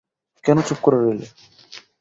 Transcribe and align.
কেন 0.43 0.57
চুপ 0.61 0.79
করে 0.83 0.97
রইলে। 0.97 1.27